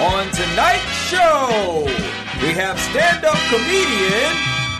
[0.00, 1.82] On tonight's show,
[2.40, 4.32] we have stand up comedian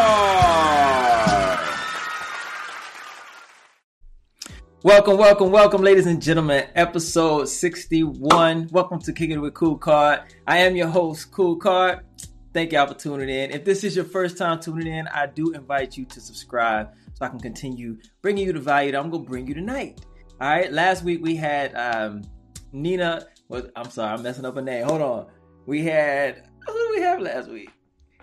[4.85, 6.69] Welcome, welcome, welcome, ladies and gentlemen.
[6.77, 8.69] Episode 61.
[8.71, 10.21] Welcome to Kicking It with Kool Kard.
[10.47, 12.05] I am your host, Kool Kard.
[12.53, 13.51] Thank y'all for tuning in.
[13.51, 17.25] If this is your first time tuning in, I do invite you to subscribe so
[17.25, 20.05] I can continue bringing you the value that I'm going to bring you tonight.
[20.39, 20.71] All right.
[20.71, 22.23] Last week we had um,
[22.71, 23.25] Nina.
[23.49, 24.85] Well, I'm sorry, I'm messing up a name.
[24.85, 25.27] Hold on.
[25.65, 27.71] We had who did we have last week?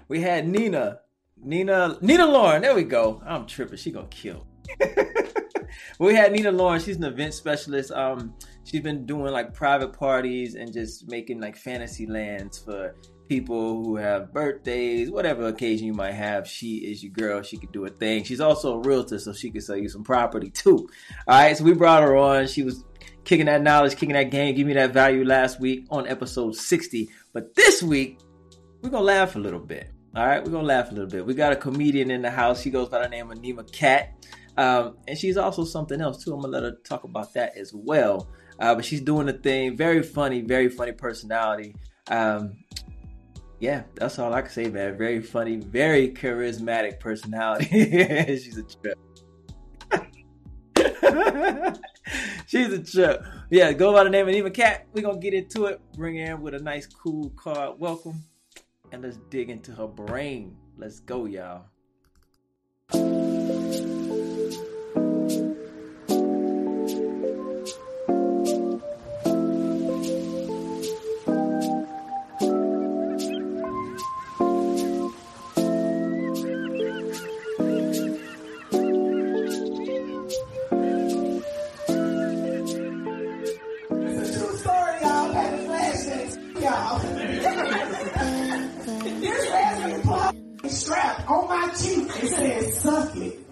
[0.10, 1.00] We had Nina.
[1.42, 2.62] Nina Nina Lauren.
[2.62, 3.24] There we go.
[3.26, 3.78] I'm tripping.
[3.78, 4.46] She gonna kill.
[6.00, 6.80] we had Nina Lauren.
[6.80, 7.92] She's an event specialist.
[7.92, 12.94] Um, she's been doing like private parties and just making like fantasy lands for
[13.30, 16.48] people who have birthdays, whatever occasion you might have.
[16.48, 17.44] She is your girl.
[17.44, 18.24] She could do a thing.
[18.24, 20.90] She's also a realtor, so she could sell you some property too.
[21.28, 22.48] All right, so we brought her on.
[22.48, 22.84] She was
[23.24, 27.10] kicking that knowledge, kicking that game, giving me that value last week on episode 60.
[27.32, 28.20] But this week,
[28.82, 29.92] we're gonna laugh a little bit.
[30.16, 31.26] All right, we're gonna laugh a little bit.
[31.26, 32.62] We got a comedian in the house.
[32.62, 34.10] She goes by the name of Nema Katt.
[34.58, 36.34] Um, and she's also something else too.
[36.34, 38.28] I'm gonna let her talk about that as well.
[38.60, 39.78] Uh, but she's doing the thing.
[39.78, 41.76] Very funny, very funny personality.
[42.10, 42.58] Um,
[43.60, 44.98] yeah, that's all I can say, man.
[44.98, 47.68] Very funny, very charismatic personality.
[48.38, 48.98] She's a trip.
[52.48, 53.24] She's a trip.
[53.50, 54.88] Yeah, go by the name of Nema Katt.
[54.94, 55.82] We're gonna get into it.
[55.96, 57.80] Bring her in with a nice, cool card.
[57.80, 58.24] Welcome.
[58.92, 60.56] And let's dig into her brain.
[60.78, 61.66] Let's go, y'all.
[91.30, 92.08] On my cheek.
[92.24, 93.49] It says, suck it.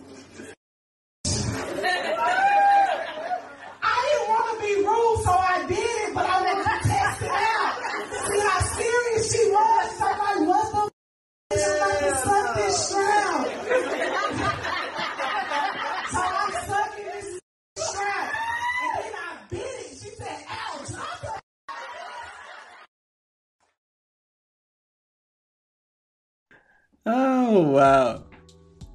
[27.58, 28.24] Oh wow.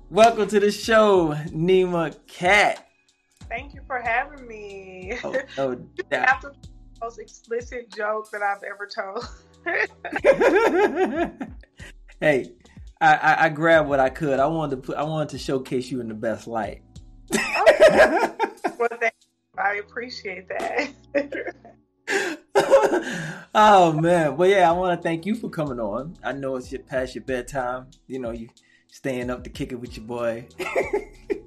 [0.09, 2.87] Welcome to the show, Nema Katt.
[3.49, 5.19] Thank you for having me.
[5.25, 5.75] Oh, no
[6.09, 6.43] doubt.
[6.43, 6.55] The
[7.01, 9.27] most explicit joke that I've ever told.
[12.21, 12.53] hey,
[13.01, 14.39] I, I, I grabbed what I could.
[14.39, 14.97] I wanted to put.
[14.97, 16.83] I wanted to showcase you in the best light.
[17.33, 17.65] well,
[19.01, 19.59] thank you.
[19.59, 20.93] I appreciate that.
[23.55, 26.17] oh man, well yeah, I want to thank you for coming on.
[26.23, 27.87] I know it's your past your bedtime.
[28.07, 28.49] You know you
[28.89, 30.47] staying up to kick it with your boy.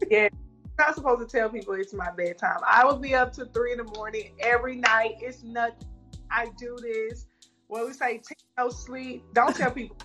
[0.10, 0.30] yeah.
[0.78, 2.60] I'm not supposed to tell people it's my bedtime.
[2.68, 5.16] I will be up to three in the morning every night.
[5.22, 5.88] It's nothing.
[6.30, 7.28] I do this.
[7.68, 9.24] What we say, take no sleep.
[9.34, 9.98] Don't tell people.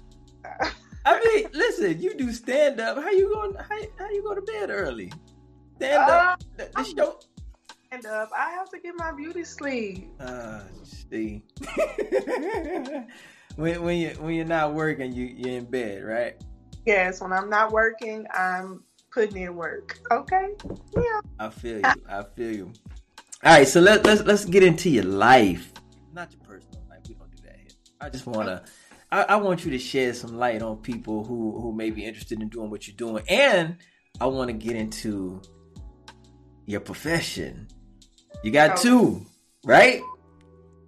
[1.04, 2.98] I mean, listen, you do stand up.
[2.98, 3.54] How you going?
[3.54, 5.12] How, how you go to bed early?
[5.76, 6.40] Stand up.
[6.40, 7.18] Uh, the, the show.
[7.90, 8.30] Stand up.
[8.36, 10.10] I have to get my beauty sleep.
[10.20, 11.42] Uh, see,
[13.56, 16.40] when when you when you're not working, you you're in bed, right?
[16.86, 19.98] Yes, when I'm not working, I'm putting in work.
[20.12, 20.50] Okay.
[20.96, 21.20] Yeah.
[21.40, 21.92] I feel you.
[22.08, 22.72] I feel you.
[23.42, 25.72] All right, so let, let's let's get into your life,
[26.12, 27.00] not your personal life.
[27.08, 27.70] We don't do that here.
[28.00, 28.62] I just wanna,
[29.10, 32.40] I, I want you to shed some light on people who who may be interested
[32.40, 33.78] in doing what you're doing, and
[34.20, 35.42] I want to get into
[36.66, 37.66] your profession.
[38.42, 39.24] You got two,
[39.64, 40.02] right?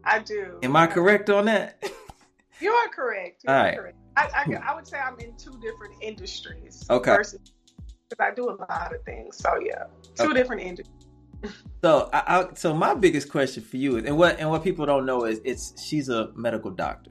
[0.05, 0.59] I do.
[0.63, 1.83] Am I correct on that?
[2.61, 3.43] You are correct.
[3.43, 3.77] You All are right.
[3.77, 3.97] correct.
[4.17, 6.85] I, I, I would say I'm in two different industries.
[6.89, 7.11] Okay.
[7.11, 7.41] Versus,
[8.09, 9.37] because I do a lot of things.
[9.39, 10.33] So yeah, two Okay.
[10.35, 10.95] different industries.
[11.83, 14.87] So, I, I, so my biggest question for you is, and what and what people
[14.87, 17.11] don't know is, it's she's a medical doctor.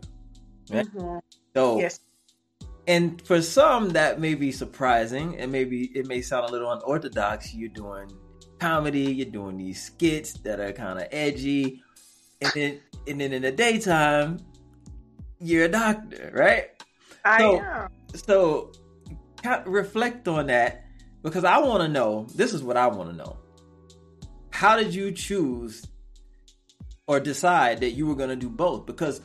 [0.70, 0.86] Right.
[0.88, 1.20] Mhm.
[1.54, 2.00] So, Yes.
[2.88, 7.54] and for some that may be surprising, and maybe it may sound a little unorthodox.
[7.54, 8.10] You're doing
[8.62, 11.82] comedy, you're doing these skits that are kind of edgy,
[12.42, 14.38] and then and then in the daytime,
[15.40, 16.66] you're a doctor, right?
[17.26, 17.90] I So- am.
[18.14, 18.72] So,
[19.66, 20.86] reflect on that
[21.24, 22.28] because I want to know.
[22.36, 23.38] This is what I want to know.
[24.52, 25.88] How did you choose
[27.08, 28.86] or decide that you were going to do both?
[28.86, 29.22] Because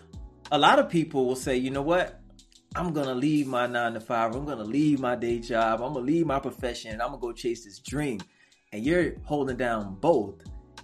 [0.51, 2.21] a lot of people will say, you know what,
[2.77, 4.35] I'm gonna leave my nine to five.
[4.35, 5.81] I'm gonna leave my day job.
[5.83, 8.21] I'm gonna leave my profession, and I'm gonna go chase this dream.
[8.73, 10.43] And you're holding down both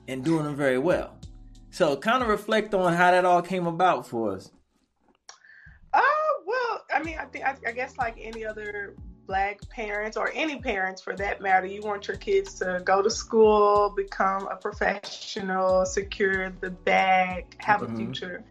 [0.09, 1.19] and doing them very well.
[1.71, 4.51] So, kind of reflect on how that all came about for us.
[5.93, 6.01] Uh,
[6.47, 8.95] well, I mean, I think I, I guess like any other
[9.27, 13.11] black parents or any parents for that matter, you want your kids to go to
[13.11, 17.93] school, become a professional, secure the bag, have Mhm.
[17.93, 18.45] a future.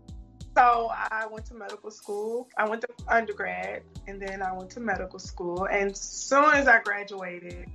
[0.56, 2.50] So I went to medical school.
[2.57, 5.66] I went to undergrad and then I went to medical school.
[5.66, 7.69] And soon as I graduated,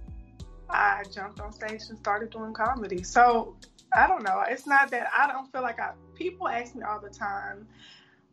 [0.71, 3.03] I jumped on stage and started doing comedy.
[3.03, 3.57] So
[3.95, 4.43] I don't know.
[4.49, 7.67] It's not that I don't feel like I people ask me all the time,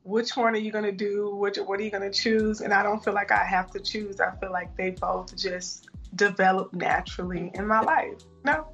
[0.04, 1.36] which one are you gonna do?
[1.36, 2.62] Which what are you gonna choose?
[2.62, 4.20] And I don't feel like I have to choose.
[4.20, 8.22] I feel like they both just develop naturally in my life.
[8.44, 8.68] No.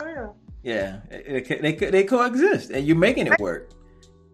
[0.00, 0.28] Oh, yeah.
[0.62, 3.70] Yeah, they they coexist, and you're making it work.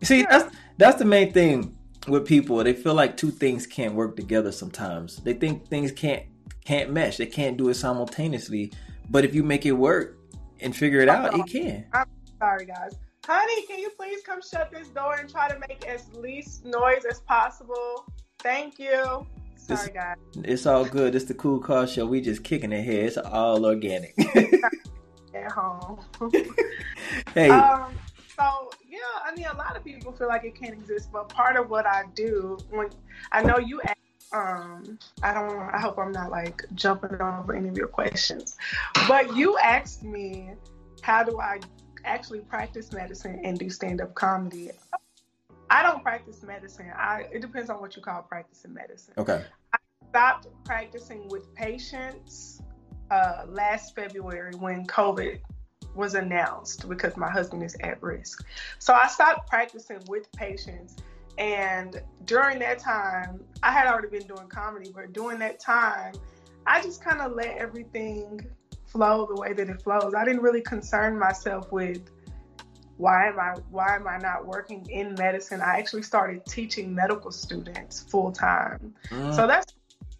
[0.02, 0.26] See, Yeah.
[0.38, 1.76] that's that's the main thing
[2.08, 2.62] with people.
[2.64, 4.50] They feel like two things can't work together.
[4.50, 6.24] Sometimes they think things can't
[6.66, 7.16] can't mesh.
[7.16, 8.72] They can't do it simultaneously.
[9.08, 10.18] But if you make it work
[10.60, 11.86] and figure it out, it can.
[12.38, 12.96] Sorry guys.
[13.24, 17.04] Honey, can you please come shut this door and try to make as least noise
[17.08, 18.04] as possible?
[18.40, 19.26] Thank you.
[19.56, 20.16] Sorry guys.
[20.44, 21.14] It's all good.
[21.14, 22.06] It's the cool car show.
[22.06, 23.06] We just kicking it here.
[23.06, 24.14] It's all organic.
[25.34, 26.00] At home.
[27.34, 27.94] hey, Um,
[28.38, 31.56] so yeah, I mean, a lot of people feel like it can't exist, but part
[31.56, 32.90] of what I do when
[33.32, 33.96] I know you, ask,
[34.32, 38.56] um, I don't, I hope I'm not like jumping over any of your questions,
[39.08, 40.50] but you asked me,
[41.02, 41.60] how do I
[42.04, 44.70] actually practice medicine and do stand-up comedy?
[45.70, 46.92] I don't practice medicine.
[46.96, 49.44] I it depends on what you call practicing medicine okay.
[49.72, 49.78] I
[50.10, 52.62] stopped practicing with patients
[53.10, 55.40] uh, last February when COVID
[55.94, 58.44] was announced because my husband is at risk.
[58.78, 60.96] So I stopped practicing with patients.
[61.38, 66.14] And during that time, I had already been doing comedy, but during that time,
[66.66, 68.40] I just kind of let everything
[68.86, 70.14] flow the way that it flows.
[70.14, 72.00] I didn't really concern myself with
[72.96, 75.60] why am I why am I not working in medicine?
[75.60, 78.94] I actually started teaching medical students full time.
[79.10, 79.74] Mm, So that's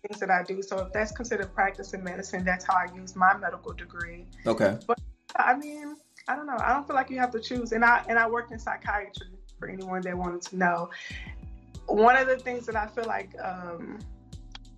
[0.07, 0.63] things that I do.
[0.63, 4.27] So if that's considered practice in medicine, that's how I use my medical degree.
[4.47, 4.79] okay.
[4.87, 5.01] But
[5.37, 5.97] I mean,
[6.29, 6.59] I don't know.
[6.61, 7.73] I don't feel like you have to choose.
[7.73, 10.91] And I and I worked in psychiatry for anyone that wanted to know.
[11.87, 13.99] One of the things that I feel like um,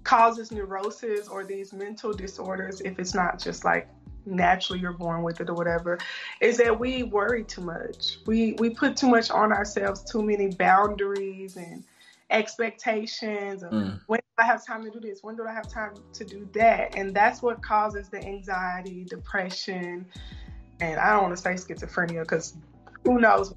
[0.04, 3.88] causes neurosis or these mental disorders, if it's not just like
[4.26, 5.98] naturally you're born with it or whatever,
[6.40, 8.18] is that we worry too much.
[8.26, 11.84] We we put too much on ourselves, too many boundaries and
[12.30, 15.22] expectations of Mm, when do I have time to do this?
[15.22, 16.94] When do I have time to do that?
[16.96, 20.06] And that's what causes the anxiety, depression,
[20.80, 22.56] and I don't want to say schizophrenia because
[23.04, 23.54] who knows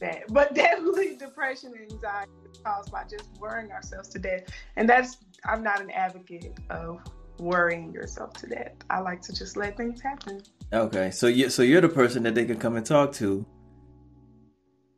[0.00, 4.42] that, but definitely depression and anxiety is caused by just worrying ourselves to death.
[4.76, 7.00] And that's, I'm not an advocate of
[7.38, 8.72] worrying yourself to death.
[8.90, 10.42] I like to just let things happen.
[10.72, 11.10] okay.
[11.10, 13.44] So you so you're the person that they can come and talk to.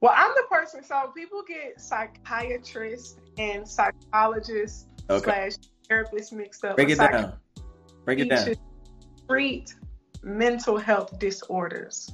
[0.00, 5.24] Well, I'm the person, so people get psychiatrists and psychologists Okay.
[5.24, 5.52] slash
[5.90, 6.76] therapists mixed up.
[6.76, 7.34] Break it down.
[8.04, 8.54] Break it down.
[9.28, 9.74] treat
[10.22, 12.12] mental health disorders.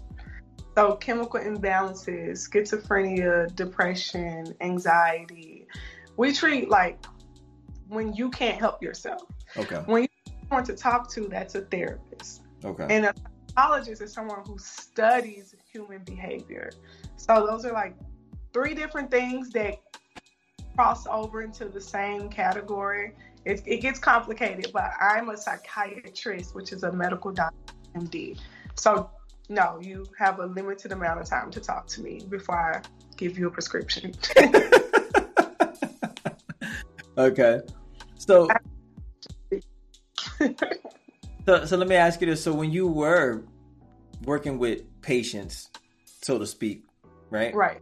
[0.80, 5.66] So chemical imbalances, schizophrenia, depression, anxiety.
[6.16, 7.04] We treat like
[7.88, 9.24] when you can't help yourself.
[9.58, 9.82] Okay.
[9.84, 12.44] When you want to talk to, that's a therapist.
[12.64, 12.87] Okay.
[12.88, 13.14] And a
[13.49, 16.70] psychologist is someone who studies human behavior.
[17.16, 17.94] So those are like
[18.54, 19.82] three different things that
[20.75, 23.12] cross over into the same category.
[23.44, 28.38] It, it gets complicated, but I'm a psychiatrist, which is a medical doctor, MD.
[28.76, 29.10] So
[29.50, 32.80] no, you have a limited amount of time to talk to me before I
[33.16, 34.14] give you a prescription.
[37.19, 37.61] okay.
[38.16, 38.49] So,
[41.47, 43.42] so so let me ask you this: So when you were
[44.25, 45.69] working with patients,
[46.04, 46.85] so to speak,
[47.30, 47.52] right?
[47.52, 47.80] right.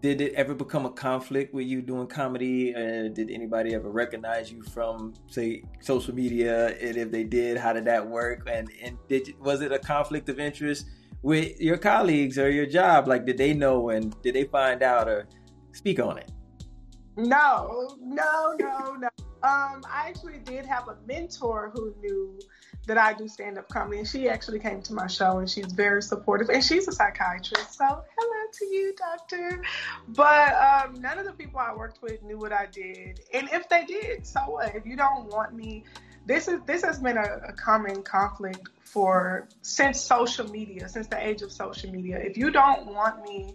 [0.00, 2.74] Did it ever become a conflict with you doing comedy?
[2.74, 6.68] Uh, did anybody ever recognize you from, say, social media?
[6.78, 8.48] And if they did, how did that work?
[8.50, 10.86] And and did was it a conflict of interest
[11.22, 13.08] with your colleagues or your job?
[13.08, 15.28] Like, did they know and did they find out or
[15.72, 16.30] speak on it?
[17.16, 19.08] No, no, no, no.
[19.42, 22.38] Um, I actually did have a mentor who knew
[22.86, 25.72] that I do stand up comedy, and she actually came to my show, and she's
[25.72, 27.76] very supportive, and she's a psychiatrist.
[27.76, 29.62] So hello to you, doctor.
[30.08, 33.68] But um, none of the people I worked with knew what I did, and if
[33.68, 34.74] they did, so what?
[34.74, 35.84] If you don't want me,
[36.26, 41.24] this is this has been a, a common conflict for since social media, since the
[41.24, 42.18] age of social media.
[42.18, 43.54] If you don't want me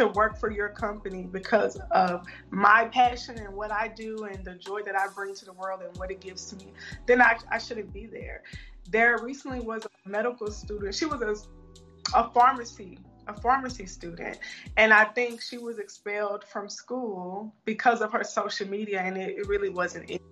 [0.00, 4.54] to work for your company because of my passion and what I do and the
[4.54, 6.72] joy that I bring to the world and what it gives to me,
[7.06, 8.42] then I, I shouldn't be there.
[8.90, 10.94] There recently was a medical student.
[10.94, 14.38] She was a, a pharmacy a pharmacy student
[14.78, 19.38] and i think she was expelled from school because of her social media and it,
[19.38, 20.22] it really wasn't it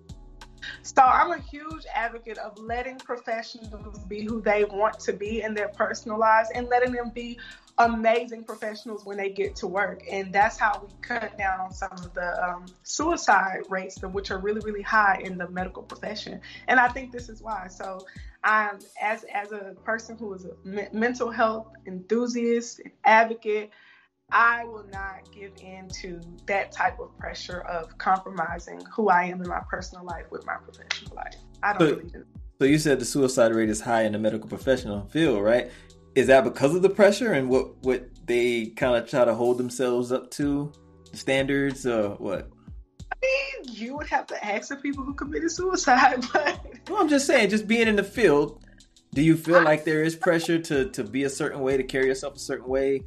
[0.83, 5.53] so I'm a huge advocate of letting professionals be who they want to be in
[5.53, 7.39] their personal lives and letting them be
[7.79, 10.03] amazing professionals when they get to work.
[10.11, 14.37] And that's how we cut down on some of the um, suicide rates, which are
[14.37, 16.41] really, really high in the medical profession.
[16.67, 17.67] And I think this is why.
[17.69, 18.05] So
[18.43, 23.71] I'm as as a person who is a me- mental health enthusiast, and advocate.
[24.31, 29.41] I will not give in to that type of pressure of compromising who I am
[29.41, 31.35] in my personal life with my professional life.
[31.63, 32.25] I don't so, believe in
[32.59, 35.71] So you said the suicide rate is high in the medical professional field, right?
[36.15, 39.57] Is that because of the pressure and what what they kind of try to hold
[39.57, 40.71] themselves up to
[41.11, 42.49] the standards or what?
[43.11, 46.59] I mean, you would have to ask the people who committed suicide, but
[46.89, 48.63] well, I'm just saying, just being in the field,
[49.13, 52.05] do you feel like there is pressure to to be a certain way, to carry
[52.05, 53.03] yourself a certain way?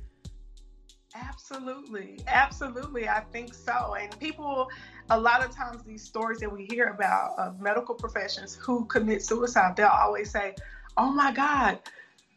[1.28, 2.18] Absolutely.
[2.26, 3.08] Absolutely.
[3.08, 3.96] I think so.
[4.00, 4.68] And people,
[5.10, 9.24] a lot of times, these stories that we hear about of medical professions who commit
[9.24, 10.54] suicide, they'll always say,
[10.96, 11.78] Oh my God,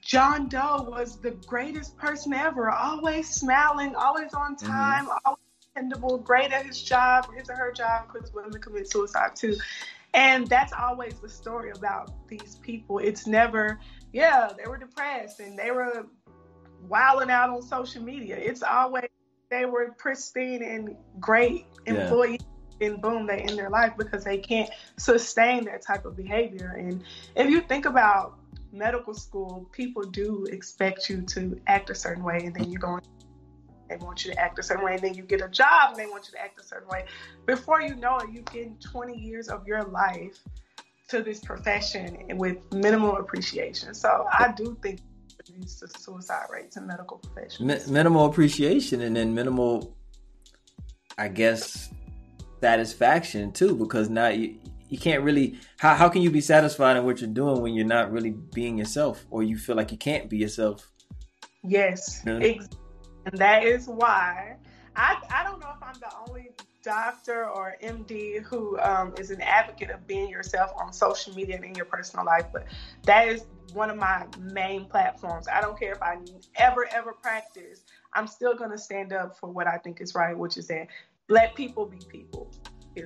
[0.01, 4.68] John Doe was the greatest person ever, always smiling, always on mm-hmm.
[4.68, 5.18] time, mm-hmm.
[5.25, 9.58] always dependable, great at his job, his or her job, because women commit suicide too.
[10.13, 13.00] And that's always the story about these people.
[13.00, 13.80] It's never,
[14.13, 16.06] yeah, they were depressed and they were
[16.88, 18.36] wilding out on social media.
[18.38, 19.10] It's always
[19.50, 22.39] they were pristine and great employees.
[22.41, 22.88] Yeah.
[22.88, 26.75] And boom, they end their life because they can't sustain that type of behavior.
[26.77, 27.03] And
[27.34, 28.38] if you think about
[28.74, 32.88] medical school, people do expect you to act a certain way, and then you go,
[32.88, 33.01] going
[33.89, 35.98] they want you to act a certain way, and then you get a job and
[35.98, 37.05] they want you to act a certain way.
[37.46, 40.39] Before you know it, you get 20 years of your life
[41.10, 43.94] to this profession with minimal appreciation.
[43.94, 45.01] So I do think
[45.50, 47.88] leads to suicide rates in medical professions.
[47.88, 49.96] minimal appreciation and then minimal,
[51.18, 51.90] I guess,
[52.62, 54.58] satisfaction too, because now you
[54.90, 57.86] you can't really how how can you be satisfied in what you're doing when you're
[57.86, 60.92] not really being yourself or you feel like you can't be yourself.
[61.64, 62.46] Yes, you know?
[62.46, 64.58] and that is why
[64.96, 66.52] I I don't know if I'm the only
[66.86, 71.65] doctor or MD who um, is an advocate of being yourself on social media and
[71.65, 72.65] in your personal life, but
[73.04, 75.48] that is one of my main platforms.
[75.51, 76.18] I don't care if I
[76.56, 80.38] ever, ever practice, I'm still going to stand up for what I think is right,
[80.38, 80.88] which is that
[81.27, 82.51] let people be people.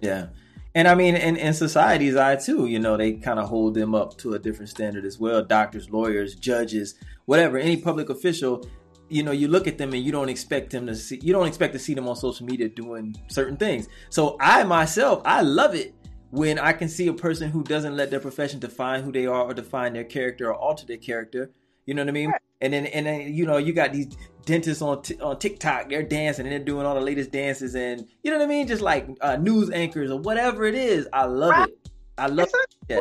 [0.03, 0.27] Yeah.
[0.75, 3.95] And I mean, in, in society's eye too, you know, they kind of hold them
[3.95, 5.43] up to a different standard as well.
[5.43, 6.95] Doctors, lawyers, judges,
[7.25, 8.67] whatever, any public official,
[9.09, 11.47] you know, you look at them and you don't expect them to see, you don't
[11.47, 13.87] expect to see them on social media doing certain things.
[14.09, 15.93] So I myself, I love it
[16.31, 19.43] when I can see a person who doesn't let their profession define who they are
[19.43, 21.51] or define their character or alter their character.
[21.85, 22.29] You know what I mean?
[22.29, 22.41] Right.
[22.61, 25.89] And then and then you know you got these dentists on t- on TikTok.
[25.89, 28.67] They're dancing and they're doing all the latest dances and you know what I mean?
[28.67, 31.07] Just like uh, news anchors or whatever it is.
[31.13, 31.69] I love right.
[31.69, 31.89] it.
[32.17, 32.49] I love
[32.89, 32.99] it.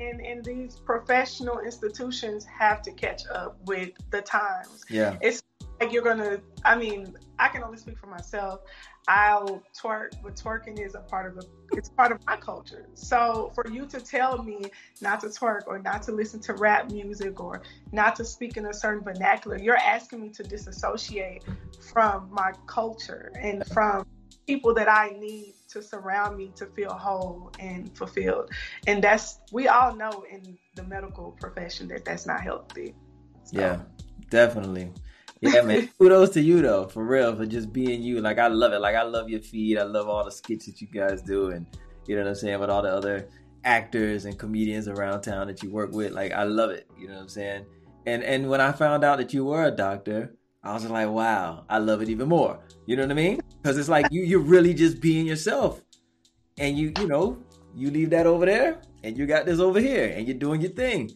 [0.00, 4.84] And, and these professional institutions have to catch up with the times.
[4.88, 5.18] Yeah.
[5.20, 5.42] It's
[5.80, 8.60] like you're gonna I mean, I can only speak for myself.
[9.08, 12.86] I'll twerk, but twerking is a part of the it's part of my culture.
[12.94, 14.62] So for you to tell me
[15.00, 18.66] not to twerk or not to listen to rap music or not to speak in
[18.66, 21.44] a certain vernacular, you're asking me to disassociate
[21.92, 24.06] from my culture and from
[24.46, 28.50] people that I need to surround me to feel whole and fulfilled.
[28.86, 32.94] And that's we all know in the medical profession that that's not healthy.
[33.44, 33.60] So.
[33.60, 33.80] Yeah,
[34.28, 34.92] definitely.
[35.40, 35.88] Yeah, man.
[35.98, 38.20] Kudos to you though, for real, for just being you.
[38.20, 38.80] Like I love it.
[38.80, 39.78] Like I love your feed.
[39.78, 41.66] I love all the skits that you guys do, and
[42.06, 43.28] you know what I'm saying with all the other
[43.64, 46.12] actors and comedians around town that you work with.
[46.12, 46.88] Like I love it.
[46.98, 47.66] You know what I'm saying?
[48.06, 51.64] And and when I found out that you were a doctor, I was like, wow,
[51.68, 52.58] I love it even more.
[52.86, 53.40] You know what I mean?
[53.62, 55.80] Because it's like you you're really just being yourself,
[56.58, 57.38] and you you know
[57.74, 60.72] you leave that over there, and you got this over here, and you're doing your
[60.72, 61.10] thing.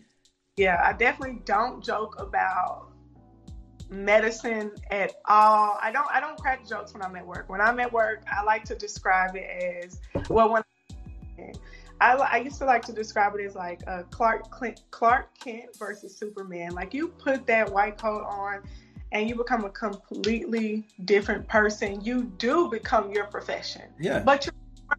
[0.56, 2.92] Yeah, I definitely don't joke about
[3.90, 5.78] medicine at all.
[5.82, 7.48] I don't I don't crack jokes when I'm at work.
[7.48, 10.62] When I'm at work, I like to describe it as well when
[12.00, 15.76] I, I used to like to describe it as like a Clark Clint, Clark Kent
[15.78, 16.72] versus Superman.
[16.72, 18.62] Like you put that white coat on
[19.14, 22.04] and you become a completely different person.
[22.04, 23.82] You do become your profession.
[23.98, 24.18] Yeah.
[24.24, 24.52] But you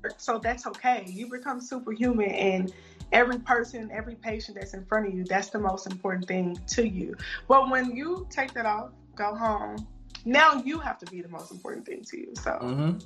[0.04, 1.04] work, so that's okay.
[1.06, 2.74] You become superhuman and
[3.12, 6.88] every person, every patient that's in front of you, that's the most important thing to
[6.88, 7.16] you.
[7.48, 9.86] But when you take that off, go home,
[10.24, 12.34] now you have to be the most important thing to you.
[12.36, 12.98] So Mm-hmm.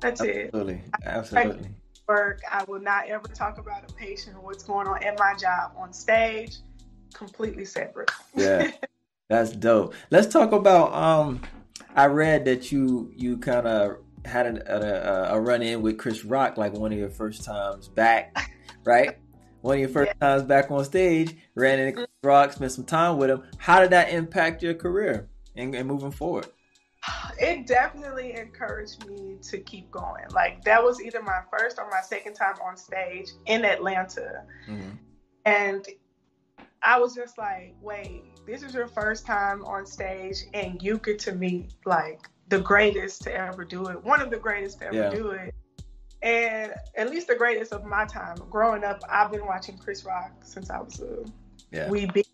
[0.00, 0.46] that's it.
[0.54, 0.82] Absolutely.
[1.04, 1.70] Absolutely.
[2.06, 2.42] Work.
[2.50, 5.72] I will not ever talk about a patient or what's going on at my job
[5.78, 6.56] on stage.
[7.14, 8.10] Completely separate.
[8.36, 8.70] Yeah.
[9.32, 9.94] That's dope.
[10.10, 11.40] Let's talk about um
[11.96, 13.96] I read that you you kind of
[14.26, 17.88] had a, a, a run in with Chris Rock like one of your first times
[17.88, 18.50] back,
[18.84, 19.16] right?
[19.62, 20.28] One of your first Yeah.
[20.28, 23.42] times back on stage, ran into Chris Rock, spent some time with him.
[23.56, 26.48] How did that impact your career and, and moving forward?
[27.40, 30.24] it definitely encouraged me to keep going.
[30.30, 34.44] Like that was either my first or my second time on stage in Atlanta.
[34.68, 34.98] Mhm.
[35.46, 35.86] And
[36.82, 41.18] I was just like, wait, this is your first time on stage and you get
[41.20, 44.96] to meet like the greatest to ever do it, one of the greatest to ever
[44.96, 45.10] Yeah.
[45.10, 45.54] do it.
[46.22, 48.36] And at least the greatest of my time.
[48.50, 51.24] Growing up, I've been watching Chris Rock since I was a
[51.70, 51.88] Yeah.
[51.88, 52.26] wee bit.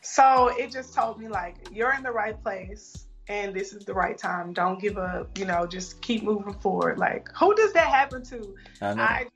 [0.00, 3.94] So it just told me like you're in the right place and this is the
[3.94, 4.52] right time.
[4.52, 6.98] Don't give up, you know, just keep moving forward.
[6.98, 8.54] Like who does that happen to?
[8.80, 9.02] I know.
[9.02, 9.26] I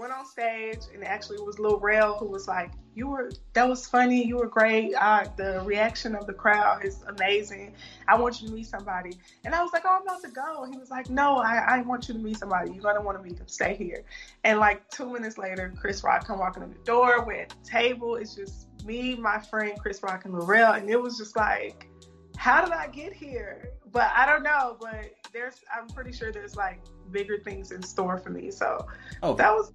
[0.00, 3.68] went on stage and actually it was Lil Rel who was like, "You were that
[3.68, 4.26] was funny.
[4.26, 4.94] You were great.
[4.94, 7.74] Uh, the reaction of the crowd is amazing.
[8.08, 9.12] I want you to meet somebody."
[9.44, 11.82] And I was like, "Oh, I'm about to go." He was like, "No, I, I
[11.82, 12.72] want you to meet somebody.
[12.72, 13.46] You're gonna want to meet them.
[13.46, 14.02] Stay here."
[14.42, 17.22] And like two minutes later, Chris Rock come walking in the door.
[17.24, 18.16] We're at the table.
[18.16, 21.90] It's just me, my friend Chris Rock, and Lil Rel, and it was just like,
[22.38, 24.78] "How did I get here?" But I don't know.
[24.80, 26.80] But there's, I'm pretty sure there's like
[27.10, 28.50] bigger things in store for me.
[28.50, 28.86] So
[29.22, 29.72] oh, that was.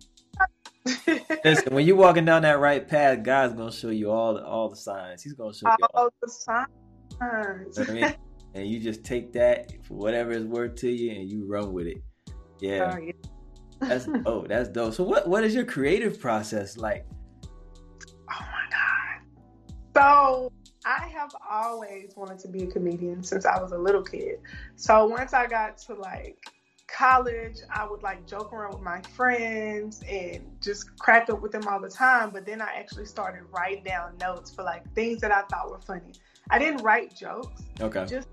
[1.44, 4.70] Listen, when you're walking down that right path, God's gonna show you all the all
[4.70, 5.24] the signs.
[5.24, 6.04] He's gonna show you all.
[6.04, 6.68] all the signs.
[7.78, 8.16] You know I mean?
[8.54, 11.88] and you just take that for whatever it's worth to you, and you run with
[11.88, 11.98] it.
[12.60, 12.94] Yeah.
[12.94, 13.12] Oh, yeah.
[13.80, 14.94] That's oh, that's dope.
[14.94, 17.06] So what what is your creative process like?
[18.32, 19.22] Oh my god.
[19.96, 20.52] So
[20.86, 24.40] I have always wanted to be a comedian since I was a little kid.
[24.76, 26.38] So once I got to like
[26.96, 31.68] college, I would like joke around with my friends and just crack up with them
[31.68, 32.30] all the time.
[32.30, 35.82] But then I actually started writing down notes for like things that I thought were
[35.82, 36.14] funny.
[36.50, 38.06] I didn't write jokes, Okay.
[38.06, 38.28] just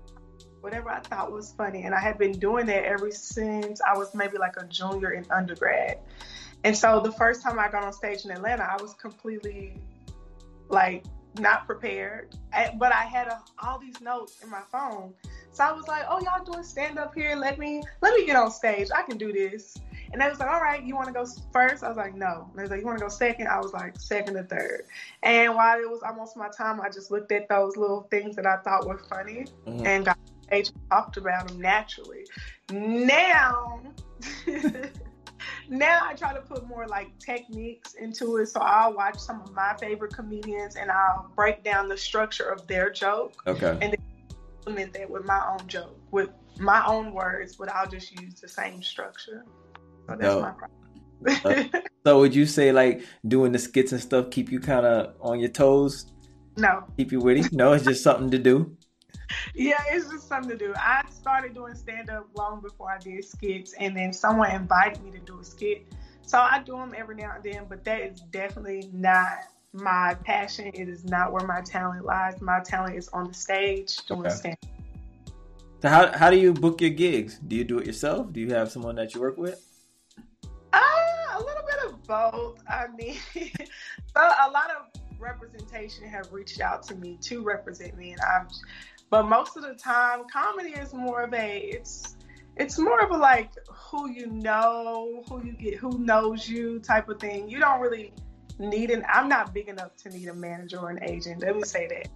[0.61, 1.83] whatever I thought was funny.
[1.83, 5.25] And I had been doing that ever since I was maybe like a junior in
[5.29, 5.99] undergrad.
[6.63, 9.81] And so the first time I got on stage in Atlanta, I was completely
[10.69, 11.03] like
[11.37, 12.35] not prepared.
[12.53, 15.13] I- But I had a, all these notes in my phone.
[15.53, 17.35] So I was like, "Oh, y'all doing stand up here?
[17.35, 18.89] Let me let me get on stage.
[18.93, 19.77] I can do this."
[20.11, 21.83] And they was like, "All right, you want to go first?
[21.83, 23.47] I was like, "No." And they was like, "You want to go second?
[23.47, 24.85] I was like, second or third.
[25.21, 28.45] And while it was almost my time, I just looked at those little things that
[28.47, 29.85] I thought were funny Mhm.
[29.85, 32.25] and got stage and talked about them naturally.
[32.71, 33.79] Now,
[35.69, 38.47] now I try to put more like techniques into it.
[38.47, 42.67] So I'll watch some of my favorite comedians and I'll break down the structure of
[42.67, 43.77] their joke, Okay.
[44.65, 48.47] Implement that with my own joke, with my own words, but I'll just use the
[48.47, 49.43] same structure.
[50.07, 50.41] So that's Dope.
[50.41, 50.51] my
[51.51, 51.81] problem.
[52.05, 55.39] So would you say like doing the skits and stuff keep you kind of on
[55.39, 56.07] your toes,
[56.57, 57.45] no, keep you witty?
[57.53, 58.75] No, it's just something to do.
[59.55, 60.73] Yeah, it's just something to do.
[60.75, 65.11] I started doing stand up long before I did skits, and then someone invited me
[65.11, 65.87] to do a skit.
[66.23, 69.37] So I do them every now and then, but that is definitely not
[69.73, 70.67] my passion.
[70.73, 72.39] It is not where my talent lies.
[72.41, 74.29] My talent is on the stage doing Okay.
[74.29, 74.57] stand
[75.81, 77.39] So how how do you book your gigs?
[77.39, 78.31] Do you do it yourself?
[78.31, 79.61] Do you have someone that you work with?
[80.71, 80.79] Uh,
[81.33, 82.63] a little bit of both.
[82.69, 88.11] I mean, so a lot of representation have reached out to me to represent me,
[88.13, 88.47] and I've.
[89.09, 92.15] But most of the time, comedy is more of a it's
[92.55, 97.09] it's more of a like who you know, who you get, who knows you type
[97.09, 97.49] of thing.
[97.49, 98.13] You don't really
[98.59, 99.05] need an.
[99.11, 101.41] I'm not big enough to need a manager or an agent.
[101.41, 102.09] Let me say that.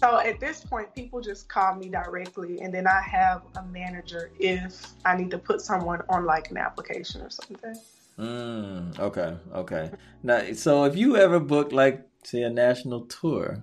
[0.00, 4.30] So at this point, people just call me directly, and then I have a manager
[4.38, 7.76] if I need to put someone on like an application or something.
[8.18, 9.90] Mm, okay, okay.
[10.22, 13.62] Now, so if you ever book like say a national tour,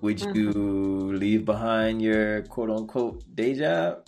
[0.00, 4.06] would you leave behind your quote unquote day job?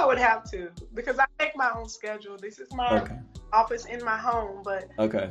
[0.00, 2.36] I don't think I would have to because I make my own schedule.
[2.36, 3.18] This is my Okay,
[3.52, 5.30] office in my home, but okay,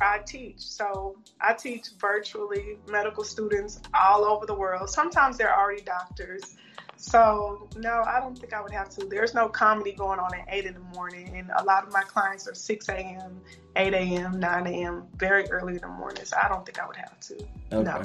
[0.00, 0.60] I teach.
[0.60, 4.90] So I teach virtually medical students all over the world.
[4.90, 6.56] Sometimes they're already doctors.
[6.96, 9.06] So no, I don't think I would have to.
[9.06, 12.02] There's no comedy going on at eight in the morning, and a lot of my
[12.02, 13.40] clients are six a.m.,
[13.76, 16.24] eight a.m., nine a.m., very early in the morning.
[16.24, 17.34] So I don't think I would have to.
[17.72, 17.82] okay.
[17.82, 18.02] No.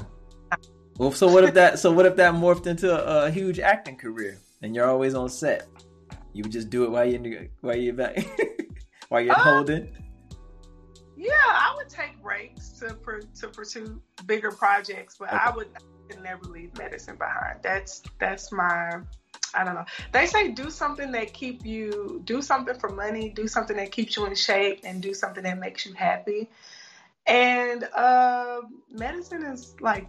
[0.97, 1.79] Well, so what if that?
[1.79, 5.29] So what if that morphed into a, a huge acting career, and you're always on
[5.29, 5.67] set?
[6.34, 8.18] You would just do it while in the, while you're back,
[9.10, 9.96] while you're Uh, holding.
[11.15, 12.98] Yeah, I would take breaks to
[13.39, 15.68] to pursue bigger projects, but I would
[16.22, 17.60] never leave medicine behind.
[17.62, 19.02] That's that's my
[19.54, 19.86] I don't know.
[20.12, 24.15] They say do something that keep you do something for money, do something that keeps
[24.15, 26.48] you in shape, and do something that makes you happy.
[27.26, 28.62] And uh,
[28.92, 30.08] medicine is like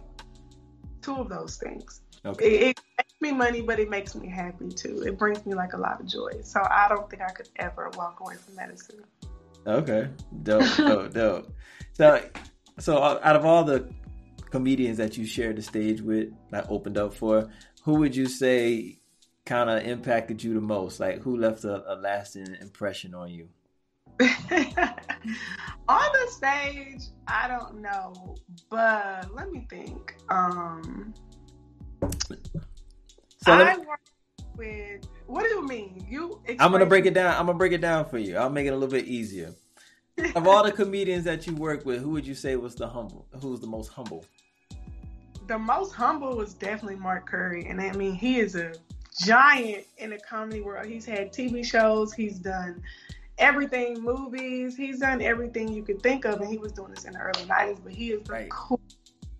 [1.01, 2.01] two of those things.
[2.25, 2.45] Okay.
[2.45, 5.01] It, it makes me money, but it makes me happy too.
[5.05, 6.31] It brings me like a lot of joy.
[6.43, 9.03] So I don't think I could ever walk away from medicine.
[9.65, 10.09] Okay.
[10.43, 11.53] Dope, dope, dope.
[11.93, 12.23] So,
[12.79, 13.91] so out of all the
[14.51, 17.49] comedians that you shared the stage with, that opened up for,
[17.83, 18.99] who would you say
[19.45, 20.99] kind of impacted you the most?
[20.99, 23.49] Like, who left a, a lasting impression on you?
[24.19, 24.27] on
[25.89, 28.35] the stage, I don't know,
[28.69, 30.15] but let me think.
[30.29, 31.13] Um,
[33.43, 33.99] So I let- work
[34.57, 35.07] with.
[35.27, 36.05] What do you mean?
[36.09, 36.41] You?
[36.59, 37.35] I'm gonna break it down.
[37.37, 38.37] I'm gonna break it down for you.
[38.37, 39.53] I'll make it a little bit easier.
[40.35, 43.25] of all the comedians that you work with, who would you say was the humble?
[43.41, 44.25] Who's the most humble?
[45.47, 48.71] the most humble was definitely Mark Curry, and I mean he is a
[49.19, 50.85] giant in the comedy world.
[50.85, 52.81] He's had TV shows, he's done
[53.37, 57.13] everything, movies, he's done everything you could think of, and he was doing this in
[57.13, 57.79] the early '90s.
[57.83, 58.49] But he is the Right.
[58.49, 58.79] cool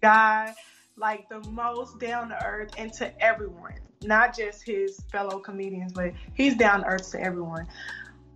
[0.02, 0.54] guy,
[0.98, 6.14] like the most down to earth, and to everyone, not just his fellow comedians, but
[6.34, 7.68] he's down earth to everyone.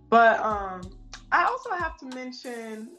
[0.08, 0.82] But um,
[1.32, 2.90] I also have to mention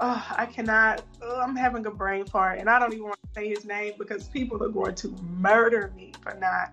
[0.00, 1.02] oh, I cannot.
[1.22, 3.94] Oh, I'm having a brain fart, and I don't even want to say his name
[3.98, 6.72] because people are going to murder me for not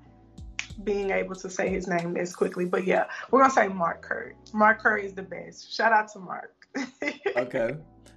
[0.83, 2.65] being able to say his name as quickly.
[2.65, 4.35] But yeah, we're gonna say Mark Curry.
[4.53, 5.73] Mark Curry is the best.
[5.73, 6.67] Shout out to Mark.
[7.37, 7.75] Okay.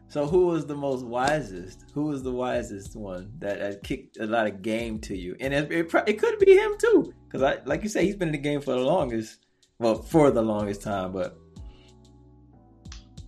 [0.09, 1.87] So who was the most wisest?
[1.93, 5.37] Who was the wisest one that, that kicked a lot of game to you?
[5.41, 8.29] And it, it, it could be him too, because I, like you say, he's been
[8.29, 9.45] in the game for the longest.
[9.79, 11.37] Well, for the longest time, but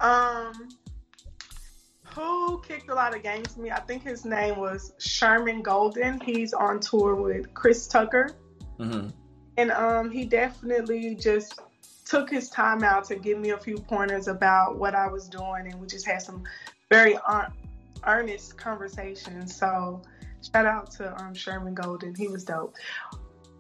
[0.01, 0.69] um,
[2.05, 3.71] who kicked a lot of games to me?
[3.71, 6.21] I think his name was Sherman Golden.
[6.21, 8.31] He's on tour with Chris Tucker.
[8.79, 9.13] mhm.
[9.57, 11.61] and um, he definitely just
[12.07, 15.67] took his time out to give me a few pointers about what I was doing,
[15.71, 16.45] and we just had some
[16.89, 17.19] very
[18.07, 19.55] earnest conversations.
[19.55, 20.01] So,
[20.41, 22.77] shout out to um, Sherman Golden, he was dope.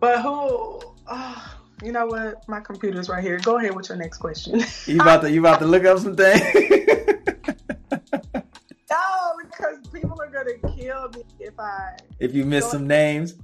[0.01, 0.81] But who?
[1.09, 2.49] Oh, you know what?
[2.49, 3.39] My computer's right here.
[3.39, 4.63] Go ahead with your next question.
[4.87, 6.41] you about to you about to look up some things.
[8.91, 11.97] no, because people are gonna kill me if I.
[12.21, 13.35] if you miss some names,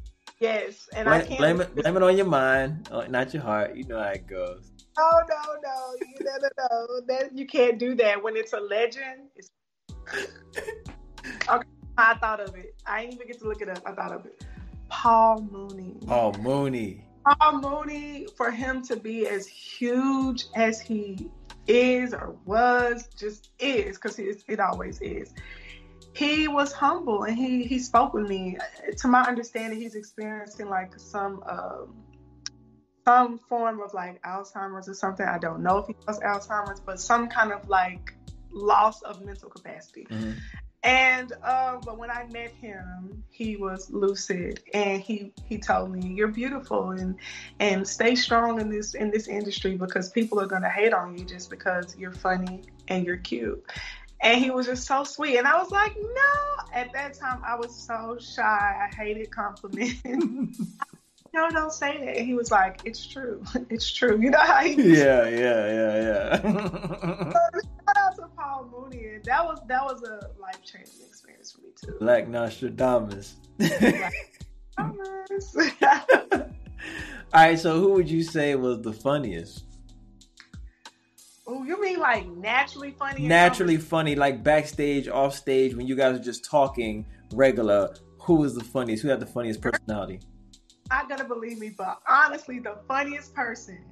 [0.43, 1.39] Yes, and I blame, can't.
[1.39, 3.77] blame it blame it on your mind, not your heart.
[3.77, 4.72] You know how it goes.
[4.99, 7.01] No, no, no, you no, no, no.
[7.07, 9.29] That you can't do that when it's a legend.
[9.37, 9.51] It's...
[11.49, 12.75] okay, I thought of it.
[12.87, 13.83] I didn't even get to look it up.
[13.87, 14.45] I thought of it.
[14.89, 15.97] Paul Mooney.
[16.09, 17.05] Oh, Mooney.
[17.25, 21.31] Paul Mooney, for him to be as huge as he
[21.67, 25.33] is or was, just is, because it always is.
[26.15, 28.59] He was humble and he he spoke with me.
[28.99, 31.95] To my understanding, he's experiencing like some um,
[33.05, 35.27] some form of like Alzheimer's or something.
[35.27, 38.15] I don't know if he has Alzheimer's, but some kind of like
[38.51, 40.07] loss of mental capacity.
[40.11, 40.37] Mhm.
[40.85, 46.09] And uh, but when I met him, he was lucid, and he he told me,
[46.09, 47.17] "You're beautiful, and
[47.61, 51.25] and stay strong in this in this industry because people are gonna hate on you
[51.25, 53.65] just because you're funny and you're cute."
[54.21, 57.55] And he was just so sweet, and I was like, "No!" At that time, I
[57.55, 58.43] was so shy.
[58.43, 60.59] I hated compliments.
[61.35, 62.17] no, don't say that.
[62.17, 63.43] And he was like, "It's true.
[63.71, 66.43] It's true." You know how he Yeah, yeah, yeah, yeah.
[67.33, 71.63] shout out to Paul Mooney, and that was that was a life changing experience for
[71.63, 71.97] me too.
[72.01, 73.37] Black Nostradamus.
[74.77, 75.57] Thomas.
[77.35, 79.65] All right, so who would you say was the funniest?
[81.47, 83.27] oh, you mean like naturally funny?
[83.27, 87.95] Naturally funny, like backstage, off stage, when you guys are just talking regular.
[88.23, 89.03] Who is the funniest?
[89.03, 90.21] Who had the funniest personality?
[90.93, 93.83] Not gonna believe me, but honestly, the funniest person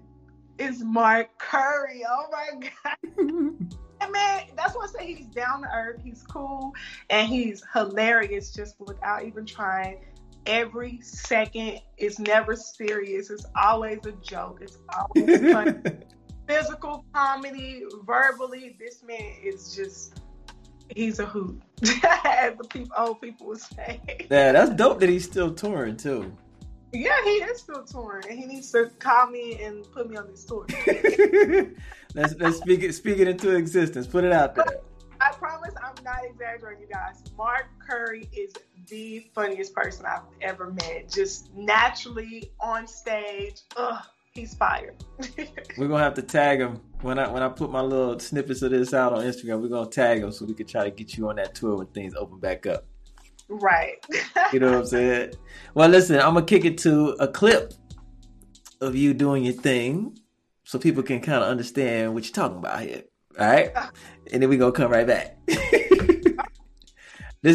[0.59, 2.03] is Mark Curry.
[2.07, 3.17] Oh my god.
[4.03, 6.01] And man, that's why I say he's down to earth.
[6.03, 6.73] He's cool
[7.11, 9.99] and he's hilarious just without even trying.
[10.47, 13.29] Every second is never serious.
[13.29, 14.61] It's always a joke.
[14.63, 15.75] It's always funny.
[16.49, 20.19] Physical comedy, verbally, this man is just
[20.97, 21.61] he's a hoot.
[22.25, 24.01] As the people old people would say.
[24.31, 26.35] yeah, that's dope that he's still touring too.
[26.93, 30.27] Yeah, he is still touring and he needs to call me and put me on
[30.29, 30.67] this tour.
[32.15, 34.07] let's let's speak it speak it into existence.
[34.07, 34.67] Put it out there.
[35.21, 37.23] I promise I'm not exaggerating, you guys.
[37.37, 38.55] Mark Curry is
[38.89, 41.11] the funniest person I've ever met.
[41.11, 43.61] Just naturally on stage.
[43.77, 44.97] Ugh, he's fired.
[45.79, 48.71] We're gonna have to tag him when I when I put my little snippets of
[48.71, 49.61] this out on Instagram.
[49.61, 51.87] We're gonna tag him so we can try to get you on that tour when
[51.89, 52.87] things open back up.
[53.51, 54.05] Right.
[54.53, 55.33] You know what I'm saying?
[55.75, 57.73] Well, listen, I'm gonna kick it to a clip
[58.81, 60.17] of you doing your thing,
[60.65, 63.03] so people can kind of understand what you're talking about here.
[63.39, 63.91] All right, uh-huh.
[64.33, 65.37] and then we gonna come right back.
[65.47, 65.59] this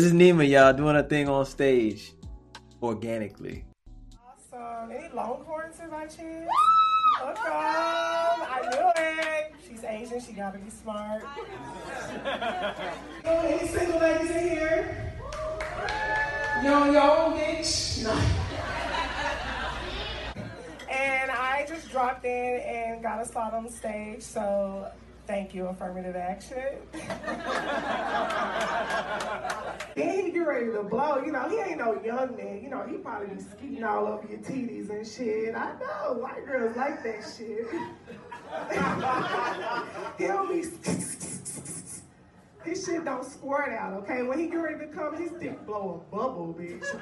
[0.02, 2.14] is Nema, y'all, doing a thing on stage
[2.82, 3.66] organically.
[4.54, 4.92] Awesome.
[4.92, 6.50] Any Longhorns in my chance?
[7.22, 7.44] Welcome.
[7.46, 9.54] I knew it.
[9.68, 10.20] She's Asian.
[10.20, 11.24] She gotta be smart.
[13.28, 15.05] Oh, any single ladies in here?
[16.64, 18.04] You on your own, bitch?
[18.04, 18.12] No.
[20.90, 24.88] And I just dropped in and got a spot on the stage, so
[25.28, 26.78] thank you, affirmative action.
[29.96, 31.22] then he get ready to blow.
[31.26, 32.62] You know, he ain't no young man.
[32.64, 35.54] You know, he probably be skeeting all over your titties and shit.
[35.56, 37.68] I know, white girls like that shit.
[40.18, 40.64] He'll be.
[42.66, 44.24] His shit don't squirt out, okay?
[44.24, 46.84] When he get ready to come, his dick blow a bubble, bitch.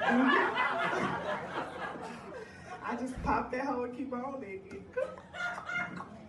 [2.86, 4.82] I just pop that hoe and keep on naked.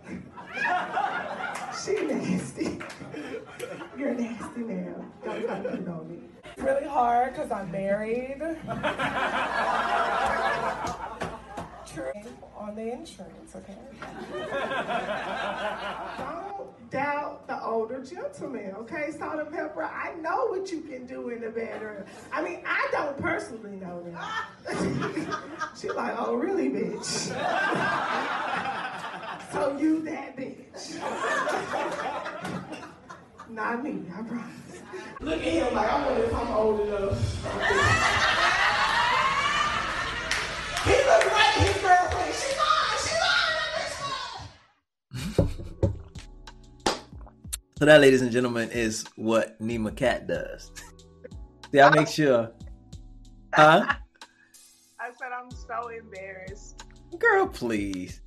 [1.84, 2.78] she nasty.
[3.98, 5.04] You're nasty now.
[5.22, 6.20] Don't put on me.
[6.44, 8.40] It's really hard because I'm married.
[11.92, 12.12] True.
[12.56, 13.76] On the insurance, okay?
[17.88, 19.10] Don't doubt the older gentleman, okay?
[19.16, 22.04] Salt and pepper, I know what you can do in the bedroom.
[22.32, 24.46] I mean, I don't personally know that.
[25.80, 27.04] she like, oh, really, bitch?
[29.52, 31.00] so you that bitch.
[33.48, 34.82] Not me, I promise.
[35.20, 38.32] Look at him like, I wonder if I'm old enough.
[47.78, 50.72] So that, ladies and gentlemen, is what Nema Katt does.
[51.72, 52.50] See, I make sure.
[53.54, 53.86] Huh?
[55.00, 56.84] I said I'm so embarrassed.
[57.18, 58.20] Girl, please.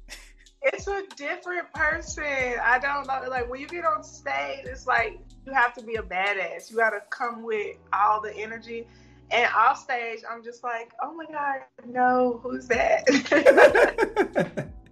[0.63, 2.23] It's a different person.
[2.23, 3.29] I don't know.
[3.29, 6.71] Like when you get on stage, it's like you have to be a badass.
[6.71, 8.87] You got to come with all the energy.
[9.29, 13.05] And off stage, I'm just like, oh my god, no, who's that?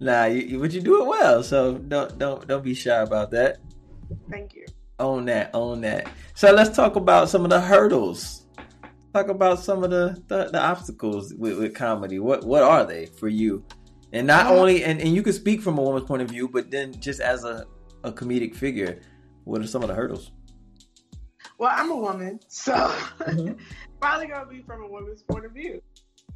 [0.00, 3.30] nah, you, you, but you do it well, so don't don't don't be shy about
[3.32, 3.58] that.
[4.30, 4.66] Thank you.
[4.98, 6.08] Own that, own that.
[6.34, 8.46] So let's talk about some of the hurdles.
[9.14, 12.18] Talk about some of the the, the obstacles with, with comedy.
[12.18, 13.64] What what are they for you?
[14.12, 14.56] And not uh-huh.
[14.56, 17.20] only and, and you can speak from a woman's point of view, but then just
[17.20, 17.64] as a,
[18.02, 19.00] a comedic figure,
[19.44, 20.32] what are some of the hurdles?
[21.58, 23.52] Well, I'm a woman, so mm-hmm.
[24.00, 25.82] probably gonna be from a woman's point of view.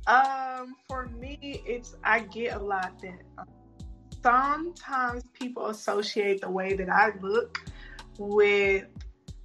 [0.07, 3.47] Um, for me, it's I get a lot that um,
[4.23, 7.61] sometimes people associate the way that I look
[8.19, 8.87] with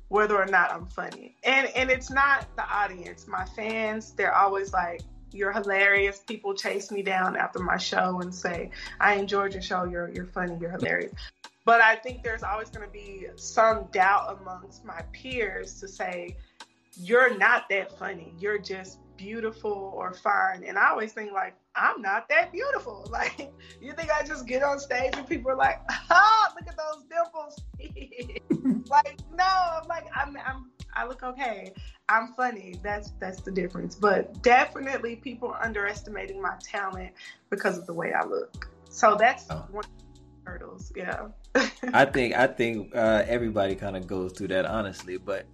[0.09, 3.27] whether or not I'm funny, and and it's not the audience.
[3.27, 8.33] My fans, they're always like, "You're hilarious." People chase me down after my show and
[8.33, 9.85] say, "I enjoyed your show.
[9.85, 10.57] You're you're funny.
[10.59, 11.13] You're hilarious."
[11.65, 16.35] But I think there's always going to be some doubt amongst my peers to say,
[16.97, 18.33] you're not that funny.
[18.39, 20.63] You're just beautiful or fine.
[20.63, 23.07] And I always think, like, I'm not that beautiful.
[23.19, 23.51] Like,
[23.81, 27.03] you think I just get on stage and people are like, ah, look at those
[27.09, 28.85] dimples.
[28.89, 31.73] like, no, I'm like, I'm, I'm, I look okay.
[32.07, 32.75] I'm funny.
[32.81, 33.95] That's that's the difference.
[33.95, 37.11] But definitely, people are underestimating my talent
[37.49, 38.69] because of the way I look.
[38.89, 39.65] So that's oh.
[39.71, 39.85] one
[40.45, 40.91] hurdles.
[40.95, 41.27] Yeah.
[41.93, 45.17] I think I think uh, everybody kind of goes through that, honestly.
[45.17, 45.45] But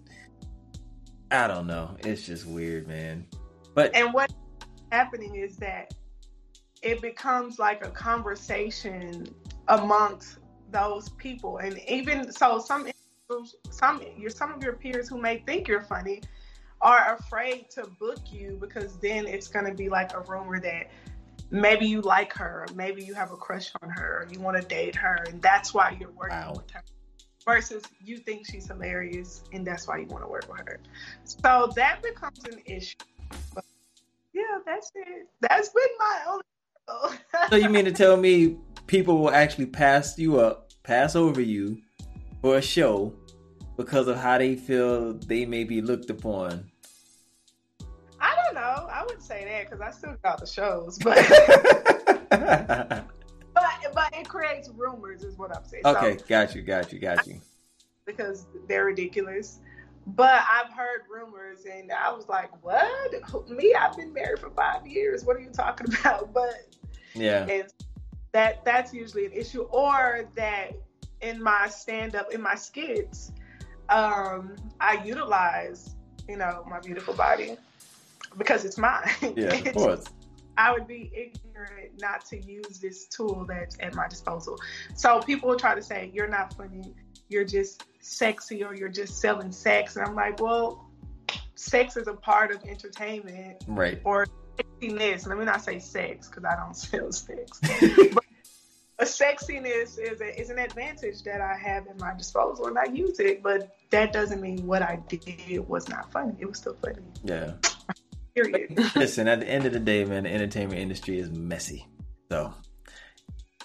[1.32, 1.98] I don't know.
[2.00, 3.26] It's just weird, man.
[3.76, 4.34] But and what's
[4.92, 5.94] happening is that
[6.82, 9.28] it becomes like a conversation
[9.68, 10.40] amongst
[10.72, 12.90] those people, and even so, some
[13.70, 16.22] some your some of your peers who may think you're funny
[16.82, 20.90] are afraid to book you because then it's going to be like a rumor that
[21.50, 24.60] maybe you like her, or maybe you have a crush on her, or you want
[24.60, 26.54] to date her, and that's why you're working wow.
[26.56, 26.84] with her.
[27.46, 30.80] Versus you think she's hilarious, and that's why you want to work with her.
[31.26, 32.96] So that becomes an issue.
[33.54, 33.66] But
[34.34, 35.28] yeah, that's it.
[35.42, 36.44] That's been my only.
[37.50, 41.82] so you mean to tell me people will actually pass you up, pass over you
[42.42, 43.14] for a show
[43.76, 46.70] because of how they feel they may be looked upon
[48.26, 48.88] I don't know.
[48.92, 51.18] I wouldn't say that because I still got the shows, but
[53.54, 55.84] but but it creates rumors, is what I'm saying.
[55.86, 57.40] Okay, so, got you, got you, got you.
[58.06, 59.60] Because they're ridiculous.
[60.08, 63.50] But I've heard rumors, and I was like, "What?
[63.50, 63.74] Me?
[63.74, 65.26] I've been married for five years.
[65.26, 66.68] What are you talking about?" But
[67.14, 67.74] yeah, and
[68.32, 70.74] that that's usually an issue, or that
[71.22, 73.32] in my stand up, in my skits,
[73.90, 75.96] um, I utilize
[76.28, 77.58] you know, my beautiful body
[78.38, 79.10] because it's mine.
[79.36, 80.04] Yeah, of course.
[80.58, 84.58] I would be ignorant not to use this tool that's at my disposal.
[84.96, 86.94] So people will try to say, you're not funny,
[87.30, 89.96] you're just sexy, or you're just selling sex.
[89.96, 90.90] And I'm like, well,
[91.56, 93.64] sex is a part of entertainment.
[93.68, 94.02] Right.
[94.04, 95.28] Or sexiness.
[95.28, 97.60] Let me not say sex because I don't sell sex.
[98.14, 98.24] but
[99.00, 102.86] a sexiness is, a, is an advantage that I have in my disposal and I
[102.86, 103.44] use it.
[103.44, 106.34] But that doesn't mean what I did was not funny.
[106.40, 107.02] It was still funny.
[107.24, 107.54] Yeah.
[108.36, 108.78] Period.
[108.96, 111.88] Listen, at the end of the day, man, the entertainment industry is messy.
[112.30, 112.54] So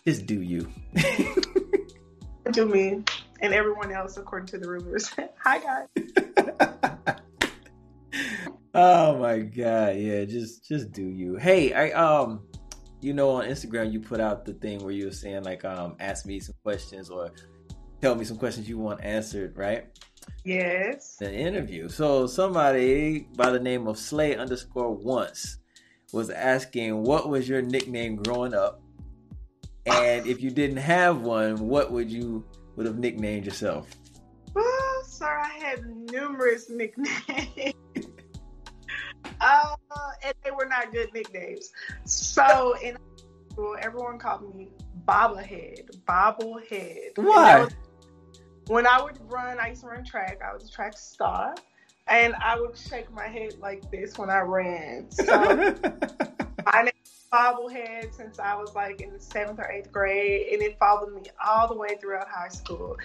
[0.06, 0.70] just do you.
[2.52, 3.04] do me
[3.40, 5.10] and everyone else according to the rumors.
[5.44, 5.88] Hi guys.
[8.74, 11.36] oh my god, yeah, just just do you.
[11.36, 12.42] Hey, I um
[13.00, 15.96] you know on Instagram you put out the thing where you were saying like um
[16.00, 17.32] ask me some questions or
[18.00, 19.86] tell me some questions you want answered, right?
[20.44, 21.16] Yes.
[21.20, 21.88] An interview.
[21.88, 25.58] So somebody by the name of Slay underscore once
[26.12, 28.82] was asking what was your nickname growing up?
[29.86, 32.44] And if you didn't have one, what would you
[32.80, 33.94] would have nicknamed yourself?
[34.54, 37.12] Well, sir, I had numerous nicknames.
[39.38, 39.76] uh,
[40.24, 41.72] and they were not good nicknames.
[42.06, 42.96] So in
[43.50, 44.70] school, everyone called me
[45.06, 45.94] Bobblehead.
[46.08, 47.16] Bobblehead.
[47.16, 47.68] Why?
[48.68, 50.40] when I would run, I used to run track.
[50.42, 51.54] I was a track star,
[52.08, 55.10] and I would shake my head like this when I ran.
[55.10, 55.24] So
[56.64, 56.99] my name
[57.32, 61.22] bobblehead since I was like in the seventh or eighth grade, and it followed me
[61.44, 62.96] all the way throughout high school.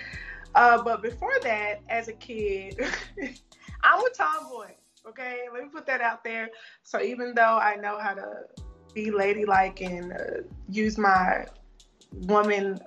[0.53, 2.79] Uh, but before that, as a kid,
[3.83, 4.71] I'm a tomboy.
[5.07, 6.49] Okay, let me put that out there.
[6.83, 8.45] So even though I know how to
[8.93, 10.17] be ladylike and uh,
[10.69, 11.45] use my
[12.11, 12.79] woman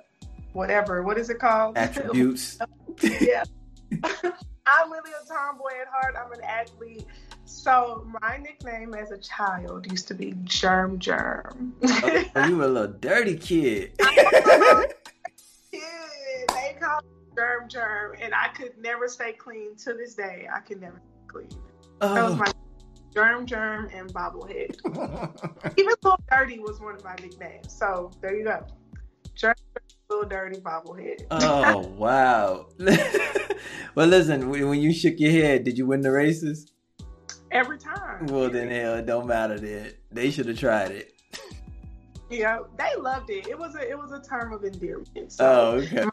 [0.52, 1.02] whatever.
[1.02, 1.76] What is it called?
[1.76, 2.58] Attributes.
[3.20, 3.44] yeah.
[4.02, 6.14] I'm really a tomboy at heart.
[6.18, 7.06] I'm an athlete.
[7.58, 11.74] So my nickname as a child used to be Germ Germ.
[11.82, 13.94] oh, you were a little dirty kid.
[14.00, 14.84] yeah,
[15.72, 19.74] they called me Germ Germ, and I could never stay clean.
[19.78, 21.48] To this day, I can never stay clean.
[22.00, 22.14] Oh.
[22.14, 22.36] That was oh.
[22.36, 22.52] my
[23.12, 24.76] Germ Germ and Bobblehead.
[25.76, 27.72] Even Little Dirty was one of my nicknames.
[27.76, 28.64] So there you go.
[29.34, 29.56] Germ
[30.08, 31.26] Little Dirty Bobblehead.
[31.32, 32.68] oh wow.
[33.96, 34.48] well, listen.
[34.48, 36.70] When you shook your head, did you win the races?
[37.50, 38.26] Every time.
[38.26, 39.58] Well, then hell, it don't matter.
[39.58, 41.14] Then they should have tried it.
[42.30, 43.46] Yeah, they loved it.
[43.48, 45.32] It was a it was a term of endearment.
[45.32, 46.04] So oh, okay.
[46.04, 46.10] My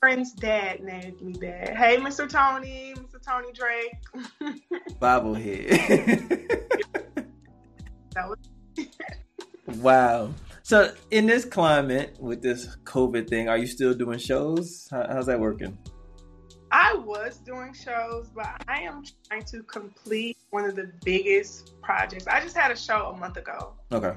[0.00, 1.76] friend's dad named me that.
[1.76, 2.28] Hey, Mr.
[2.28, 3.20] Tony, Mr.
[3.20, 3.96] Tony Drake.
[5.00, 5.68] Bobblehead.
[8.14, 8.38] that was.
[9.78, 10.32] wow.
[10.62, 14.88] So, in this climate with this COVID thing, are you still doing shows?
[14.90, 15.76] How, how's that working?
[16.74, 22.26] I was doing shows, but I am trying to complete one of the biggest projects.
[22.26, 23.74] I just had a show a month ago.
[23.92, 24.14] Okay.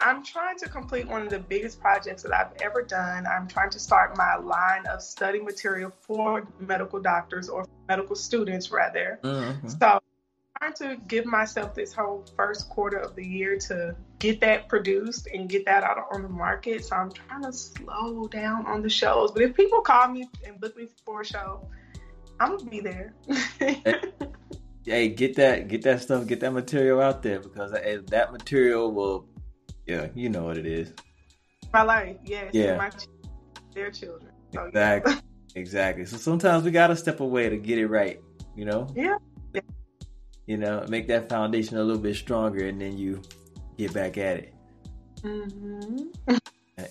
[0.00, 3.24] I'm trying to complete one of the biggest projects that I've ever done.
[3.28, 8.72] I'm trying to start my line of study material for medical doctors or medical students,
[8.72, 9.20] rather.
[9.22, 9.68] Mm-hmm.
[9.68, 10.00] So,
[10.60, 14.68] I'm trying to give myself this whole first quarter of the year to get that
[14.68, 16.84] produced and get that out on the market.
[16.84, 19.32] So, I'm trying to slow down on the shows.
[19.32, 21.68] But if people call me and book me for a show,
[22.40, 23.14] I'm gonna be there.
[24.84, 29.28] hey, get that, get that stuff, get that material out there because that material will
[29.86, 30.92] yeah, you know what it is.
[31.72, 32.50] My life, yes.
[32.52, 32.76] Yeah.
[32.76, 32.90] My,
[33.72, 34.32] their children.
[34.52, 35.14] So, exactly.
[35.14, 35.20] Yeah.
[35.54, 36.04] exactly.
[36.06, 38.20] So sometimes we gotta step away to get it right.
[38.56, 38.88] You know.
[38.94, 39.16] Yeah.
[39.54, 39.60] yeah.
[40.46, 43.22] You know, make that foundation a little bit stronger, and then you
[43.76, 44.54] get back at it.
[45.22, 46.36] Mm-hmm.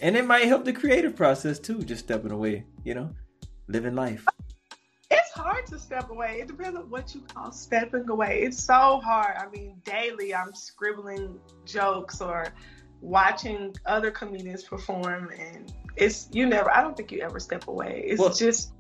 [0.01, 1.83] and it might help the creative process too.
[1.83, 2.65] Just stepping away.
[2.83, 3.09] You know,
[3.67, 4.25] living life.
[5.11, 6.39] It's hard to step away.
[6.41, 8.41] It depends on what you call stepping away.
[8.41, 9.35] It's so hard.
[9.37, 12.47] I mean, daily I'm scribbling jokes or
[13.01, 18.03] watching other comedians perform and it's you never I don't think you ever step away.
[18.07, 18.73] It's well, just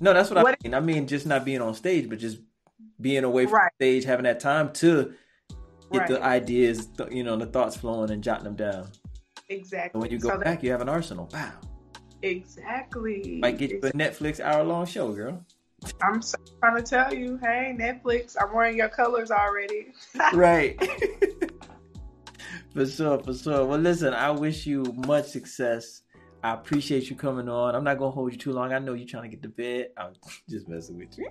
[0.00, 0.74] No, that's what, what, I mean.
[0.74, 2.38] I mean just not being on stage, but just
[3.00, 3.72] being away from right.
[3.76, 5.14] stage, having that time to
[5.92, 6.08] get right.
[6.08, 8.88] the ideas, you know, the thoughts flowing and jotting them down.
[9.48, 9.90] Exactly.
[9.94, 11.28] And when you go so back, that, you have an arsenal.
[11.32, 11.52] Wow.
[12.22, 13.38] Exactly.
[13.40, 15.44] Might get you a Netflix hour long show, girl.
[16.02, 16.20] I'm
[16.60, 19.92] trying to tell you, hey, Netflix, I'm wearing your colors already.
[20.32, 20.76] right.
[22.74, 23.64] for sure, for sure.
[23.64, 26.02] Well, listen, I wish you much success.
[26.42, 27.74] I appreciate you coming on.
[27.74, 28.72] I'm not gonna hold you too long.
[28.72, 29.88] I know you're trying to get to bed.
[29.96, 30.12] I'm
[30.48, 31.28] just messing with you.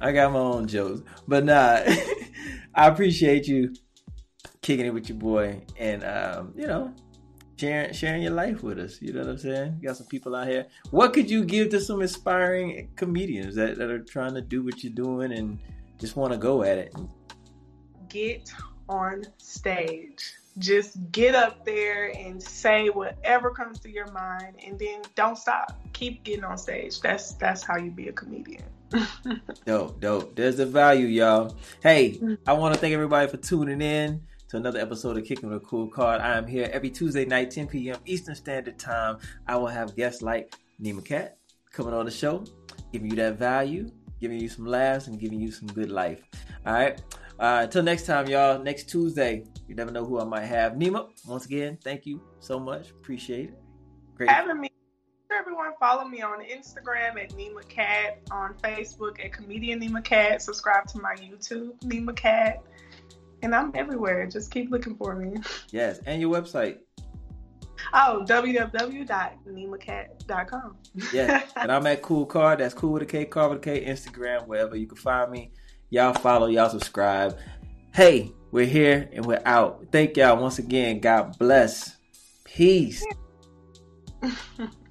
[0.00, 1.80] I got my own jokes, but nah,
[2.74, 3.74] I appreciate you
[4.62, 6.92] kicking it with your boy, and um, you know,
[7.56, 9.00] sharing sharing your life with us.
[9.00, 9.78] You know what I'm saying?
[9.80, 10.66] You got some people out here.
[10.90, 14.82] What could you give to some inspiring comedians that, that are trying to do what
[14.82, 15.58] you're doing and
[15.98, 16.94] just want to go at it?
[18.08, 18.52] Get
[18.88, 20.34] on stage.
[20.58, 25.80] Just get up there and say whatever comes to your mind and then don't stop.
[25.92, 27.00] Keep getting on stage.
[27.00, 28.64] That's that's how you be a comedian.
[29.66, 30.36] dope, dope.
[30.36, 31.56] There's the value, y'all.
[31.82, 35.60] Hey, I want to thank everybody for tuning in to another episode of Kicking a
[35.60, 36.20] Kool Kard.
[36.20, 37.98] I am here every Tuesday night, 10 p.m.
[38.06, 39.18] Eastern Standard Time.
[39.46, 41.38] I will have guests like Nema Katt
[41.72, 42.44] coming on the show,
[42.92, 46.22] giving you that value, giving you some laughs, and giving you some good life.
[46.66, 47.02] All right.
[47.38, 48.62] Uh, until next time, y'all.
[48.62, 50.74] Next Tuesday, you never know who I might have.
[50.74, 52.90] Nema, once again, thank you so much.
[52.90, 53.58] Appreciate it.
[54.16, 54.70] Great having me.
[55.30, 60.42] Everyone, follow me on Instagram at Nema Katt, on Facebook at Comedian Nema Katt.
[60.42, 62.62] Subscribe to my YouTube, Nema Katt.
[63.42, 64.26] And I'm everywhere.
[64.26, 65.40] Just keep looking for me.
[65.70, 66.78] Yes, and your website.
[67.92, 70.76] Oh, www.nemakatt.com.
[71.12, 72.60] yeah, and I'm at Kool Kard.
[72.60, 75.50] That's cool with a K, Card with a K, Instagram, wherever you can find me.
[75.90, 77.36] Y'all follow, y'all subscribe.
[77.92, 79.86] Hey, we're here and we're out.
[79.92, 80.98] Thank y'all once again.
[81.00, 81.96] God bless.
[82.44, 83.04] Peace.